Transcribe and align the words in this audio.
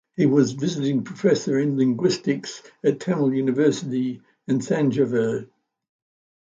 He 0.15 0.25
was 0.25 0.53
visiting 0.53 1.03
professor 1.03 1.59
in 1.59 1.77
linguistics 1.77 2.63
at 2.83 2.99
Tamil 3.01 3.35
University 3.35 4.19
in 4.47 4.57
Thanjavur. 4.57 5.47